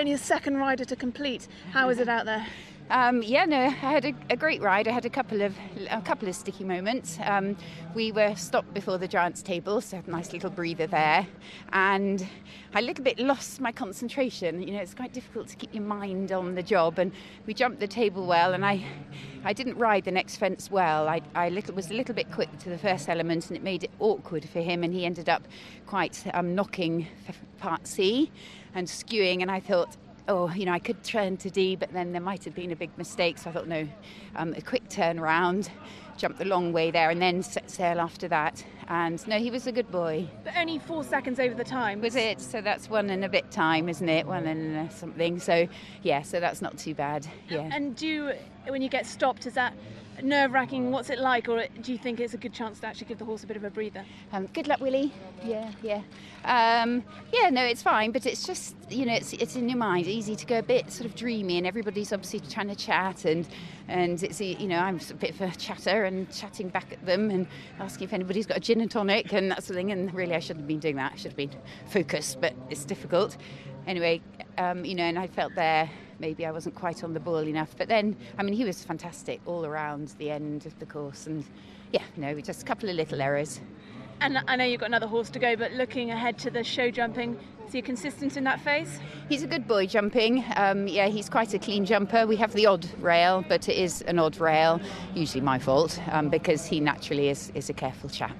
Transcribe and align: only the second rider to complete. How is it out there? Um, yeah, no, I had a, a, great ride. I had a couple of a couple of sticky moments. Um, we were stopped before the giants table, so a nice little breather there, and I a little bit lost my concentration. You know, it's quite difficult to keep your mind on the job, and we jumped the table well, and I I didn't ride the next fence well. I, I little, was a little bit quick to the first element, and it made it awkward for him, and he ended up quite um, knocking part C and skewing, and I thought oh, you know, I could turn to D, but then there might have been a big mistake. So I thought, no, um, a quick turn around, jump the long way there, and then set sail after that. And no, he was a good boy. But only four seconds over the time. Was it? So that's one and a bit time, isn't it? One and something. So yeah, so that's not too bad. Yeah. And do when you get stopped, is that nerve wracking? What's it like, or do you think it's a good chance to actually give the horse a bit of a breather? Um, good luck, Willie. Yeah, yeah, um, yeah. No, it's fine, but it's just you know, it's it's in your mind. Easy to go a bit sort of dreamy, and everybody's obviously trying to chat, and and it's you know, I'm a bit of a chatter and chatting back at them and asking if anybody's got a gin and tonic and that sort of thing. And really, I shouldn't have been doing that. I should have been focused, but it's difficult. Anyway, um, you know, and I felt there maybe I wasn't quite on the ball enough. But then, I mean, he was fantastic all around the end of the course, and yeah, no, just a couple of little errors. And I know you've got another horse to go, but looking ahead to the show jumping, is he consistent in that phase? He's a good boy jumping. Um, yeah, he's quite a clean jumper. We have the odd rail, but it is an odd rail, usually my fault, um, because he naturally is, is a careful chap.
only 0.00 0.12
the 0.12 0.18
second 0.18 0.56
rider 0.56 0.84
to 0.86 0.96
complete. 0.96 1.46
How 1.72 1.90
is 1.90 1.98
it 1.98 2.08
out 2.08 2.24
there? 2.24 2.46
Um, 2.88 3.22
yeah, 3.22 3.44
no, 3.44 3.58
I 3.58 3.68
had 3.68 4.06
a, 4.06 4.14
a, 4.30 4.36
great 4.36 4.62
ride. 4.62 4.88
I 4.88 4.92
had 4.92 5.04
a 5.04 5.10
couple 5.10 5.42
of 5.42 5.54
a 5.90 6.00
couple 6.00 6.26
of 6.26 6.34
sticky 6.34 6.64
moments. 6.64 7.18
Um, 7.22 7.54
we 7.94 8.10
were 8.10 8.34
stopped 8.34 8.72
before 8.72 8.96
the 8.96 9.06
giants 9.06 9.42
table, 9.42 9.80
so 9.82 10.02
a 10.04 10.10
nice 10.10 10.32
little 10.32 10.48
breather 10.50 10.86
there, 10.86 11.26
and 11.72 12.26
I 12.72 12.78
a 12.78 12.82
little 12.82 13.02
bit 13.02 13.18
lost 13.18 13.60
my 13.60 13.72
concentration. 13.72 14.62
You 14.62 14.74
know, 14.74 14.78
it's 14.78 14.94
quite 14.94 15.12
difficult 15.12 15.48
to 15.48 15.56
keep 15.56 15.74
your 15.74 15.82
mind 15.82 16.30
on 16.30 16.54
the 16.54 16.62
job, 16.62 17.00
and 17.00 17.10
we 17.44 17.52
jumped 17.52 17.80
the 17.80 17.88
table 17.88 18.26
well, 18.26 18.54
and 18.54 18.64
I 18.64 18.84
I 19.44 19.52
didn't 19.52 19.76
ride 19.76 20.04
the 20.04 20.12
next 20.12 20.36
fence 20.36 20.70
well. 20.70 21.08
I, 21.08 21.20
I 21.34 21.48
little, 21.48 21.74
was 21.74 21.90
a 21.90 21.94
little 21.94 22.14
bit 22.14 22.30
quick 22.30 22.56
to 22.60 22.68
the 22.68 22.78
first 22.78 23.08
element, 23.08 23.48
and 23.48 23.56
it 23.56 23.64
made 23.64 23.82
it 23.82 23.90
awkward 23.98 24.48
for 24.48 24.60
him, 24.60 24.84
and 24.84 24.94
he 24.94 25.04
ended 25.04 25.28
up 25.28 25.42
quite 25.86 26.22
um, 26.32 26.54
knocking 26.54 27.08
part 27.58 27.88
C 27.88 28.30
and 28.72 28.86
skewing, 28.86 29.42
and 29.42 29.50
I 29.50 29.58
thought 29.58 29.96
oh, 30.30 30.48
you 30.50 30.64
know, 30.64 30.72
I 30.72 30.78
could 30.78 31.02
turn 31.02 31.36
to 31.38 31.50
D, 31.50 31.74
but 31.74 31.92
then 31.92 32.12
there 32.12 32.20
might 32.20 32.44
have 32.44 32.54
been 32.54 32.70
a 32.70 32.76
big 32.76 32.96
mistake. 32.96 33.36
So 33.36 33.50
I 33.50 33.52
thought, 33.52 33.66
no, 33.66 33.86
um, 34.36 34.54
a 34.56 34.62
quick 34.62 34.88
turn 34.88 35.18
around, 35.18 35.70
jump 36.16 36.38
the 36.38 36.44
long 36.44 36.72
way 36.72 36.92
there, 36.92 37.10
and 37.10 37.20
then 37.20 37.42
set 37.42 37.68
sail 37.68 38.00
after 38.00 38.28
that. 38.28 38.64
And 38.86 39.26
no, 39.26 39.38
he 39.38 39.50
was 39.50 39.66
a 39.66 39.72
good 39.72 39.90
boy. 39.90 40.28
But 40.44 40.56
only 40.56 40.78
four 40.78 41.02
seconds 41.02 41.40
over 41.40 41.54
the 41.54 41.64
time. 41.64 42.00
Was 42.00 42.14
it? 42.14 42.40
So 42.40 42.60
that's 42.60 42.88
one 42.88 43.10
and 43.10 43.24
a 43.24 43.28
bit 43.28 43.50
time, 43.50 43.88
isn't 43.88 44.08
it? 44.08 44.26
One 44.26 44.46
and 44.46 44.90
something. 44.92 45.40
So 45.40 45.68
yeah, 46.02 46.22
so 46.22 46.38
that's 46.38 46.62
not 46.62 46.78
too 46.78 46.94
bad. 46.94 47.26
Yeah. 47.48 47.68
And 47.72 47.96
do 47.96 48.32
when 48.68 48.82
you 48.82 48.88
get 48.88 49.06
stopped, 49.06 49.46
is 49.46 49.54
that 49.54 49.74
nerve 50.24 50.52
wracking? 50.52 50.90
What's 50.90 51.10
it 51.10 51.18
like, 51.18 51.48
or 51.48 51.64
do 51.82 51.92
you 51.92 51.98
think 51.98 52.20
it's 52.20 52.34
a 52.34 52.38
good 52.38 52.52
chance 52.52 52.80
to 52.80 52.86
actually 52.86 53.06
give 53.06 53.18
the 53.18 53.24
horse 53.24 53.44
a 53.44 53.46
bit 53.46 53.56
of 53.56 53.64
a 53.64 53.70
breather? 53.70 54.04
Um, 54.32 54.46
good 54.46 54.68
luck, 54.68 54.80
Willie. 54.80 55.12
Yeah, 55.44 55.70
yeah, 55.82 56.02
um, 56.44 57.04
yeah. 57.32 57.50
No, 57.50 57.64
it's 57.64 57.82
fine, 57.82 58.12
but 58.12 58.26
it's 58.26 58.46
just 58.46 58.76
you 58.90 59.06
know, 59.06 59.14
it's 59.14 59.32
it's 59.34 59.56
in 59.56 59.68
your 59.68 59.78
mind. 59.78 60.06
Easy 60.06 60.36
to 60.36 60.46
go 60.46 60.58
a 60.58 60.62
bit 60.62 60.90
sort 60.90 61.06
of 61.06 61.14
dreamy, 61.14 61.58
and 61.58 61.66
everybody's 61.66 62.12
obviously 62.12 62.40
trying 62.40 62.68
to 62.68 62.74
chat, 62.74 63.24
and 63.24 63.46
and 63.88 64.22
it's 64.22 64.40
you 64.40 64.68
know, 64.68 64.78
I'm 64.78 65.00
a 65.10 65.14
bit 65.14 65.30
of 65.30 65.40
a 65.40 65.50
chatter 65.56 66.04
and 66.04 66.30
chatting 66.32 66.68
back 66.68 66.92
at 66.92 67.04
them 67.04 67.30
and 67.30 67.46
asking 67.78 68.04
if 68.04 68.12
anybody's 68.12 68.46
got 68.46 68.56
a 68.56 68.60
gin 68.60 68.80
and 68.80 68.90
tonic 68.90 69.32
and 69.32 69.50
that 69.50 69.62
sort 69.62 69.70
of 69.70 69.76
thing. 69.76 69.92
And 69.92 70.12
really, 70.14 70.34
I 70.34 70.40
shouldn't 70.40 70.60
have 70.60 70.68
been 70.68 70.78
doing 70.78 70.96
that. 70.96 71.12
I 71.12 71.16
should 71.16 71.32
have 71.32 71.36
been 71.36 71.50
focused, 71.86 72.40
but 72.40 72.54
it's 72.68 72.84
difficult. 72.84 73.36
Anyway, 73.86 74.20
um, 74.58 74.84
you 74.84 74.94
know, 74.94 75.04
and 75.04 75.18
I 75.18 75.26
felt 75.26 75.54
there 75.54 75.90
maybe 76.20 76.46
I 76.46 76.50
wasn't 76.50 76.74
quite 76.74 77.02
on 77.02 77.14
the 77.14 77.20
ball 77.20 77.38
enough. 77.38 77.74
But 77.76 77.88
then, 77.88 78.16
I 78.38 78.42
mean, 78.42 78.54
he 78.54 78.64
was 78.64 78.84
fantastic 78.84 79.40
all 79.46 79.66
around 79.66 80.14
the 80.18 80.30
end 80.30 80.66
of 80.66 80.78
the 80.78 80.86
course, 80.86 81.26
and 81.26 81.44
yeah, 81.92 82.02
no, 82.16 82.38
just 82.40 82.62
a 82.62 82.64
couple 82.64 82.88
of 82.88 82.96
little 82.96 83.20
errors. 83.20 83.60
And 84.20 84.38
I 84.46 84.56
know 84.56 84.64
you've 84.64 84.80
got 84.80 84.90
another 84.90 85.06
horse 85.06 85.30
to 85.30 85.38
go, 85.38 85.56
but 85.56 85.72
looking 85.72 86.10
ahead 86.10 86.38
to 86.40 86.50
the 86.50 86.62
show 86.62 86.90
jumping, 86.90 87.38
is 87.66 87.72
he 87.72 87.80
consistent 87.80 88.36
in 88.36 88.44
that 88.44 88.60
phase? 88.60 89.00
He's 89.30 89.42
a 89.42 89.46
good 89.46 89.66
boy 89.66 89.86
jumping. 89.86 90.44
Um, 90.56 90.86
yeah, 90.86 91.06
he's 91.06 91.30
quite 91.30 91.54
a 91.54 91.58
clean 91.58 91.86
jumper. 91.86 92.26
We 92.26 92.36
have 92.36 92.52
the 92.52 92.66
odd 92.66 92.86
rail, 93.00 93.42
but 93.48 93.68
it 93.68 93.78
is 93.78 94.02
an 94.02 94.18
odd 94.18 94.38
rail, 94.38 94.78
usually 95.14 95.40
my 95.40 95.58
fault, 95.58 95.98
um, 96.10 96.28
because 96.28 96.66
he 96.66 96.80
naturally 96.80 97.30
is, 97.30 97.50
is 97.54 97.70
a 97.70 97.72
careful 97.72 98.10
chap. 98.10 98.36